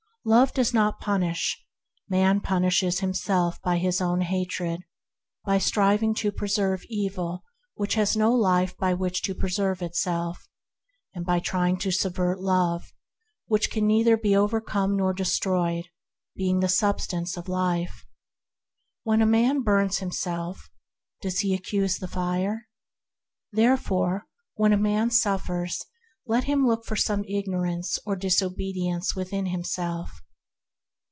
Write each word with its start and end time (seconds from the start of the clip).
Love 0.23 0.53
does 0.53 0.71
not 0.71 0.99
punish; 0.99 1.65
man 2.07 2.39
punishes 2.39 2.99
himself 2.99 3.59
by 3.63 3.79
his 3.79 3.99
own 3.99 4.21
hatred; 4.21 4.79
by 5.45 5.57
striving 5.57 6.13
to 6.13 6.31
preserve 6.31 6.83
evil 6.89 7.43
that 7.75 7.93
has 7.93 8.15
no 8.15 8.31
life 8.31 8.77
by 8.77 8.93
which 8.93 9.23
to 9.23 9.33
preserve 9.33 9.81
itself, 9.81 10.47
and 11.15 11.25
by 11.25 11.39
trying 11.39 11.75
to 11.75 11.89
subvert 11.89 12.39
Love, 12.39 12.93
which 13.47 13.71
can 13.71 13.87
neither 13.87 14.15
be 14.15 14.35
overcome 14.35 14.95
nor 14.95 15.11
destroyed, 15.11 15.85
being 16.35 16.57
of 16.57 16.61
the 16.61 16.69
sub 16.69 17.01
stance 17.01 17.35
of 17.35 17.49
Life. 17.49 18.05
When 19.01 19.23
a 19.23 19.25
man 19.25 19.61
burns 19.63 19.97
himself, 19.97 20.69
does 21.23 21.39
he 21.39 21.55
accuse 21.55 21.97
the 21.97 22.07
fire? 22.07 22.67
Therefore 23.51 24.27
when 24.53 24.71
a 24.71 24.77
man 24.77 25.09
suffers, 25.09 25.81
let 26.27 26.43
him 26.43 26.65
look 26.67 26.85
for 26.85 26.95
some 26.95 27.25
ignorance 27.27 27.97
or 28.05 28.15
disobedience 28.15 29.15
within 29.15 29.47
himself. 29.47 30.21